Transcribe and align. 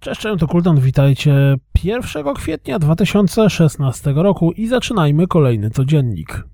Cześć, 0.00 0.20
cześć, 0.20 0.40
to 0.40 0.46
Kultan, 0.46 0.80
witajcie 0.80 1.56
1 1.84 2.34
kwietnia 2.34 2.78
2016 2.78 4.12
roku 4.16 4.52
i 4.52 4.66
zaczynajmy 4.66 5.26
kolejny 5.26 5.70
codziennik. 5.70 6.44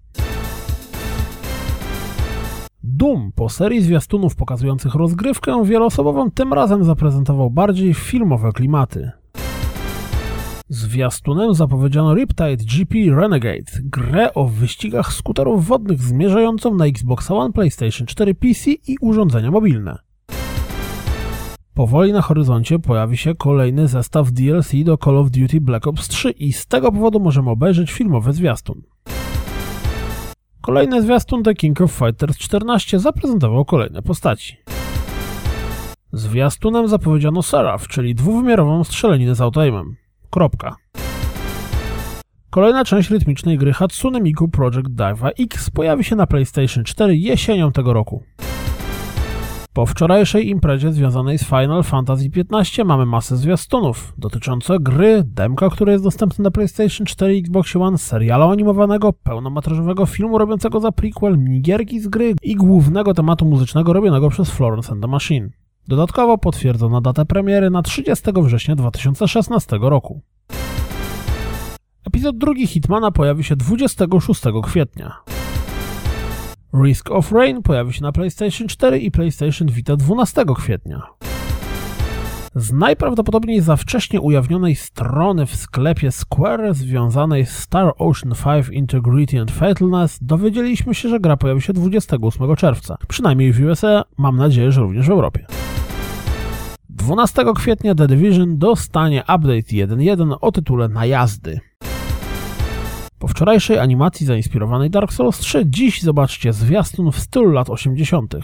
Doom 2.82 3.32
po 3.34 3.48
serii 3.48 3.82
zwiastunów 3.82 4.36
pokazujących 4.36 4.94
rozgrywkę 4.94 5.64
wieloosobową 5.64 6.30
tym 6.30 6.52
razem 6.52 6.84
zaprezentował 6.84 7.50
bardziej 7.50 7.94
filmowe 7.94 8.52
klimaty. 8.52 9.10
Zwiastunem 10.68 11.54
zapowiedziano 11.54 12.14
Riptide 12.14 12.56
GP 12.56 12.98
Renegade, 13.16 13.72
grę 13.82 14.34
o 14.34 14.44
wyścigach 14.44 15.12
skuterów 15.12 15.66
wodnych 15.66 16.02
zmierzającą 16.02 16.74
na 16.74 16.86
Xbox 16.86 17.30
One, 17.30 17.52
PlayStation 17.52 18.06
4, 18.06 18.34
PC 18.34 18.70
i 18.70 18.96
urządzenia 19.00 19.50
mobilne. 19.50 20.05
Powoli 21.76 22.12
na 22.12 22.22
horyzoncie 22.22 22.78
pojawi 22.78 23.16
się 23.16 23.34
kolejny 23.34 23.88
zestaw 23.88 24.32
DLC 24.32 24.72
do 24.84 24.96
Call 24.96 25.16
of 25.16 25.30
Duty 25.30 25.60
Black 25.60 25.86
Ops 25.86 26.08
3 26.08 26.30
i 26.30 26.52
z 26.52 26.66
tego 26.66 26.92
powodu 26.92 27.20
możemy 27.20 27.50
obejrzeć 27.50 27.92
filmowy 27.92 28.32
zwiastun. 28.32 28.82
Kolejny 30.60 31.02
zwiastun 31.02 31.42
The 31.42 31.54
King 31.54 31.80
of 31.80 31.92
Fighters 31.92 32.38
14 32.38 32.98
zaprezentował 32.98 33.64
kolejne 33.64 34.02
postaci. 34.02 34.56
Zwiastunem 36.12 36.88
zapowiedziano 36.88 37.42
Seraph, 37.42 37.88
czyli 37.88 38.14
dwuwymiarową 38.14 38.84
strzelaninę 38.84 39.34
z 39.34 39.40
autoaimem. 39.40 39.96
Kropka. 40.30 40.76
Kolejna 42.50 42.84
część 42.84 43.10
rytmicznej 43.10 43.58
gry 43.58 43.72
Hatsune 43.72 44.20
Miku 44.20 44.48
Project 44.48 44.88
Dive 44.88 45.32
X 45.38 45.70
pojawi 45.70 46.04
się 46.04 46.16
na 46.16 46.26
PlayStation 46.26 46.84
4 46.84 47.16
jesienią 47.16 47.72
tego 47.72 47.92
roku. 47.92 48.22
Po 49.76 49.86
wczorajszej 49.86 50.48
imprezie 50.48 50.92
związanej 50.92 51.38
z 51.38 51.44
Final 51.44 51.82
Fantasy 51.82 52.30
XV 52.36 52.84
mamy 52.84 53.06
masę 53.06 53.36
zwiastunów 53.36 54.14
dotyczące 54.18 54.80
gry, 54.80 55.22
demka, 55.26 55.70
który 55.70 55.92
jest 55.92 56.04
dostępny 56.04 56.42
na 56.44 56.50
PlayStation 56.50 57.06
4 57.06 57.36
i 57.36 57.38
Xbox 57.38 57.76
One, 57.76 57.98
serialu 57.98 58.44
animowanego, 58.50 59.12
pełnometrażowego 59.12 60.06
filmu 60.06 60.38
robiącego 60.38 60.80
za 60.80 60.92
prequel, 60.92 61.38
minigierki 61.38 62.00
z 62.00 62.08
gry 62.08 62.34
i 62.42 62.54
głównego 62.54 63.14
tematu 63.14 63.44
muzycznego 63.44 63.92
robionego 63.92 64.30
przez 64.30 64.50
Florence 64.50 64.92
and 64.92 65.02
the 65.02 65.08
Machine. 65.08 65.48
Dodatkowo 65.88 66.38
potwierdzono 66.38 67.00
datę 67.00 67.24
premiery 67.24 67.70
na 67.70 67.82
30 67.82 68.24
września 68.42 68.76
2016 68.76 69.78
roku. 69.80 70.20
Epizod 72.06 72.38
drugi 72.38 72.66
Hitmana 72.66 73.10
pojawi 73.10 73.44
się 73.44 73.56
26 73.56 74.42
kwietnia. 74.62 75.35
Risk 76.84 77.10
of 77.10 77.32
Rain 77.32 77.62
pojawi 77.62 77.92
się 77.92 78.02
na 78.02 78.12
PlayStation 78.12 78.68
4 78.68 78.98
i 78.98 79.10
PlayStation 79.10 79.68
Vita 79.68 79.96
12 79.96 80.44
kwietnia. 80.56 81.02
Z 82.54 82.72
najprawdopodobniej 82.72 83.60
za 83.60 83.76
wcześnie 83.76 84.20
ujawnionej 84.20 84.74
strony 84.74 85.46
w 85.46 85.56
sklepie 85.56 86.12
Square 86.12 86.74
związanej 86.74 87.46
z 87.46 87.50
Star 87.50 87.92
Ocean 87.98 88.34
5 88.44 88.68
Integrity 88.68 89.40
and 89.40 89.50
Fatalness 89.50 90.18
dowiedzieliśmy 90.22 90.94
się, 90.94 91.08
że 91.08 91.20
gra 91.20 91.36
pojawi 91.36 91.60
się 91.60 91.72
28 91.72 92.56
czerwca. 92.56 92.96
Przynajmniej 93.08 93.52
w 93.52 93.64
USA, 93.64 94.04
mam 94.18 94.36
nadzieję, 94.36 94.72
że 94.72 94.80
również 94.80 95.06
w 95.06 95.10
Europie. 95.10 95.46
12 96.90 97.44
kwietnia 97.54 97.94
The 97.94 98.06
Division 98.06 98.58
dostanie 98.58 99.20
update 99.20 99.72
1.1 99.72 100.36
o 100.40 100.52
tytule 100.52 100.88
Najazdy. 100.88 101.60
Po 103.18 103.28
wczorajszej 103.28 103.78
animacji 103.78 104.26
zainspirowanej 104.26 104.90
Dark 104.90 105.12
Souls 105.12 105.38
3, 105.38 105.62
dziś 105.66 106.02
zobaczcie 106.02 106.52
zwiastun 106.52 107.12
w 107.12 107.18
stylu 107.18 107.50
lat 107.50 107.70
80. 107.70 108.34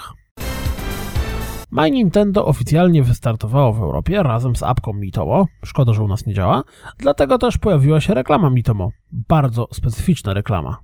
My 1.71 1.91
Nintendo 1.91 2.47
oficjalnie 2.47 3.03
wystartowało 3.03 3.73
w 3.73 3.83
Europie 3.83 4.23
razem 4.23 4.57
z 4.57 4.63
apką 4.63 4.93
Mitomo. 4.93 5.47
Szkoda, 5.65 5.93
że 5.93 6.03
u 6.03 6.09
nas 6.09 6.27
nie 6.27 6.35
działa. 6.35 6.63
Dlatego 6.99 7.39
też 7.39 7.59
pojawiła 7.59 8.01
się 8.01 8.15
reklama 8.15 8.51
Mitomo. 8.51 8.91
Bardzo 9.13 9.69
specyficzna 9.73 10.35
reklama. 10.35 10.79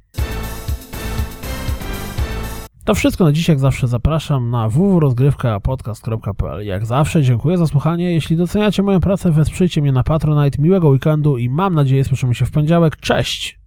To 2.84 2.94
wszystko 2.94 3.24
na 3.24 3.32
dziś, 3.32 3.48
jak 3.48 3.58
zawsze 3.58 3.88
zapraszam 3.88 4.50
na 4.50 4.68
www.rozgrywkapodcast.pl. 4.68 6.66
Jak 6.66 6.86
zawsze 6.86 7.22
dziękuję 7.22 7.58
za 7.58 7.66
słuchanie. 7.66 8.14
Jeśli 8.14 8.36
doceniacie 8.36 8.82
moją 8.82 9.00
pracę, 9.00 9.30
wesprzyjcie 9.30 9.82
mnie 9.82 9.92
na 9.92 10.02
Patronite. 10.02 10.62
Miłego 10.62 10.88
weekendu 10.88 11.38
i 11.38 11.48
mam 11.48 11.74
nadzieję 11.74 12.04
słyszymy 12.04 12.34
się 12.34 12.46
w 12.46 12.50
poniedziałek. 12.50 12.96
Cześć! 12.96 13.57